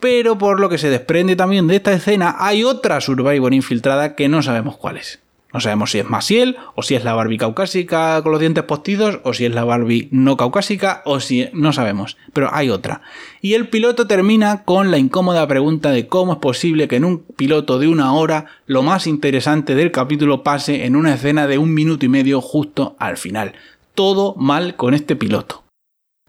Pero 0.00 0.38
por 0.38 0.58
lo 0.58 0.68
que 0.68 0.76
se 0.76 0.90
desprende 0.90 1.36
también 1.36 1.68
de 1.68 1.76
esta 1.76 1.92
escena, 1.92 2.34
hay 2.40 2.64
otra 2.64 3.00
Survivor 3.00 3.54
infiltrada 3.54 4.16
que 4.16 4.28
no 4.28 4.42
sabemos 4.42 4.76
cuál 4.76 4.96
es. 4.96 5.20
No 5.52 5.60
sabemos 5.60 5.92
si 5.92 6.00
es 6.00 6.10
Masiel, 6.10 6.56
o 6.74 6.82
si 6.82 6.96
es 6.96 7.04
la 7.04 7.14
Barbie 7.14 7.38
caucásica 7.38 8.20
con 8.24 8.32
los 8.32 8.40
dientes 8.40 8.64
postidos, 8.64 9.20
o 9.22 9.34
si 9.34 9.44
es 9.44 9.54
la 9.54 9.62
Barbie 9.62 10.08
no 10.10 10.36
caucásica, 10.36 11.02
o 11.04 11.20
si 11.20 11.48
no 11.52 11.72
sabemos. 11.72 12.16
Pero 12.32 12.52
hay 12.52 12.68
otra. 12.68 13.02
Y 13.40 13.54
el 13.54 13.68
piloto 13.68 14.08
termina 14.08 14.64
con 14.64 14.90
la 14.90 14.98
incómoda 14.98 15.46
pregunta 15.46 15.92
de 15.92 16.08
cómo 16.08 16.32
es 16.32 16.38
posible 16.40 16.88
que 16.88 16.96
en 16.96 17.04
un 17.04 17.20
piloto 17.20 17.78
de 17.78 17.86
una 17.86 18.12
hora 18.14 18.46
lo 18.66 18.82
más 18.82 19.06
interesante 19.06 19.76
del 19.76 19.92
capítulo 19.92 20.42
pase 20.42 20.86
en 20.86 20.96
una 20.96 21.14
escena 21.14 21.46
de 21.46 21.58
un 21.58 21.72
minuto 21.72 22.04
y 22.04 22.08
medio 22.08 22.40
justo 22.40 22.96
al 22.98 23.16
final 23.16 23.52
todo 23.96 24.36
mal 24.36 24.76
con 24.76 24.94
este 24.94 25.16
piloto. 25.16 25.64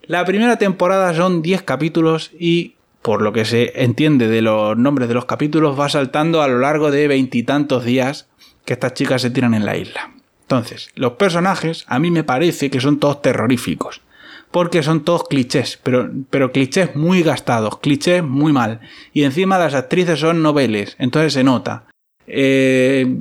La 0.01 0.25
primera 0.25 0.57
temporada 0.57 1.13
son 1.13 1.43
10 1.43 1.61
capítulos 1.61 2.31
y, 2.39 2.75
por 3.03 3.21
lo 3.21 3.33
que 3.33 3.45
se 3.45 3.83
entiende 3.83 4.27
de 4.27 4.41
los 4.41 4.75
nombres 4.75 5.07
de 5.07 5.13
los 5.13 5.25
capítulos, 5.25 5.79
va 5.79 5.89
saltando 5.89 6.41
a 6.41 6.47
lo 6.47 6.59
largo 6.59 6.89
de 6.89 7.07
veintitantos 7.07 7.83
días 7.83 8.27
que 8.65 8.73
estas 8.73 8.95
chicas 8.95 9.21
se 9.21 9.29
tiran 9.29 9.53
en 9.53 9.65
la 9.65 9.77
isla. 9.77 10.13
Entonces, 10.41 10.89
los 10.95 11.13
personajes 11.13 11.83
a 11.87 11.99
mí 11.99 12.09
me 12.09 12.23
parece 12.23 12.69
que 12.69 12.79
son 12.79 12.99
todos 12.99 13.21
terroríficos. 13.21 14.01
Porque 14.49 14.81
son 14.81 15.03
todos 15.03 15.25
clichés, 15.27 15.77
pero, 15.83 16.09
pero 16.29 16.53
clichés 16.53 16.95
muy 16.95 17.21
gastados, 17.21 17.79
clichés 17.79 18.23
muy 18.23 18.53
mal. 18.53 18.79
Y 19.11 19.23
encima 19.23 19.59
las 19.59 19.73
actrices 19.73 20.21
son 20.21 20.41
noveles, 20.41 20.95
entonces 20.99 21.33
se 21.33 21.43
nota. 21.43 21.83
Eh, 22.27 23.13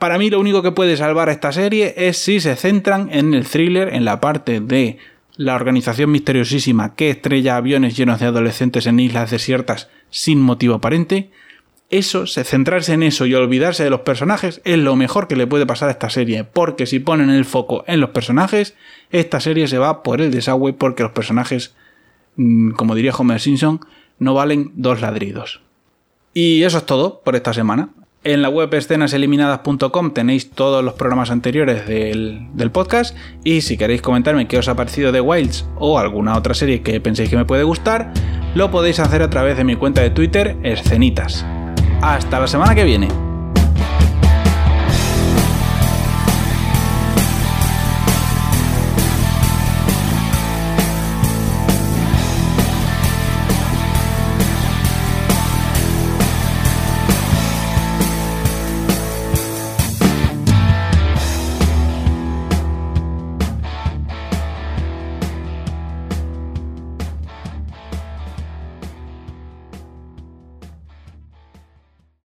para 0.00 0.18
mí 0.18 0.30
lo 0.30 0.40
único 0.40 0.62
que 0.62 0.72
puede 0.72 0.96
salvar 0.96 1.28
a 1.28 1.32
esta 1.32 1.52
serie 1.52 1.94
es 1.96 2.18
si 2.18 2.40
se 2.40 2.56
centran 2.56 3.08
en 3.12 3.34
el 3.34 3.46
thriller, 3.46 3.94
en 3.94 4.04
la 4.04 4.20
parte 4.20 4.60
de 4.60 4.98
la 5.36 5.54
organización 5.54 6.10
misteriosísima 6.10 6.94
que 6.94 7.10
estrella 7.10 7.56
aviones 7.56 7.96
llenos 7.96 8.20
de 8.20 8.26
adolescentes 8.26 8.86
en 8.86 9.00
islas 9.00 9.30
desiertas 9.30 9.88
sin 10.10 10.40
motivo 10.40 10.74
aparente. 10.74 11.30
Eso, 11.90 12.26
centrarse 12.26 12.94
en 12.94 13.02
eso 13.02 13.26
y 13.26 13.34
olvidarse 13.34 13.84
de 13.84 13.90
los 13.90 14.00
personajes 14.00 14.62
es 14.64 14.78
lo 14.78 14.96
mejor 14.96 15.28
que 15.28 15.36
le 15.36 15.46
puede 15.46 15.66
pasar 15.66 15.88
a 15.88 15.92
esta 15.92 16.08
serie, 16.08 16.44
porque 16.44 16.86
si 16.86 17.00
ponen 17.00 17.28
el 17.28 17.44
foco 17.44 17.84
en 17.86 18.00
los 18.00 18.10
personajes, 18.10 18.74
esta 19.10 19.40
serie 19.40 19.68
se 19.68 19.78
va 19.78 20.02
por 20.02 20.22
el 20.22 20.30
desagüe 20.30 20.72
porque 20.72 21.02
los 21.02 21.12
personajes, 21.12 21.74
mm, 22.36 22.72
como 22.72 22.94
diría 22.94 23.12
Homer 23.12 23.40
Simpson, 23.40 23.80
no 24.18 24.32
valen 24.32 24.72
dos 24.74 25.02
ladridos. 25.02 25.60
Y 26.32 26.62
eso 26.62 26.78
es 26.78 26.86
todo 26.86 27.20
por 27.22 27.36
esta 27.36 27.52
semana. 27.52 27.90
En 28.24 28.40
la 28.40 28.48
web 28.48 28.72
escenaseliminadas.com 28.72 30.12
tenéis 30.12 30.50
todos 30.50 30.84
los 30.84 30.94
programas 30.94 31.32
anteriores 31.32 31.88
del, 31.88 32.70
podcast 32.72 33.16
y 33.42 33.62
si 33.62 33.76
queréis 33.76 34.00
comentarme 34.00 34.46
qué 34.46 34.58
os 34.58 34.68
ha 34.68 34.76
parecido 34.76 35.10
de 35.10 35.20
Wilds 35.20 35.66
o 35.76 35.98
alguna 35.98 36.36
otra 36.36 36.54
serie 36.54 36.82
que 36.82 37.00
penséis 37.00 37.30
que 37.30 37.36
me 37.36 37.44
puede 37.44 37.64
gustar, 37.64 38.12
lo 38.54 38.70
podéis 38.70 39.00
hacer 39.00 39.22
a 39.22 39.30
través 39.30 39.56
de 39.56 39.64
mi 39.64 39.74
cuenta 39.74 40.02
de 40.02 40.10
Twitter, 40.10 40.56
Escenitas. 40.62 41.44
Hasta 42.00 42.38
la 42.38 42.46
semana 42.46 42.76
que 42.76 42.84
viene. 42.84 43.31